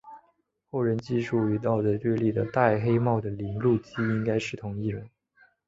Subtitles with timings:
[0.71, 5.07] 后人记述与盗贼对立的戴黑帽的铃鹿姬应该是同一人。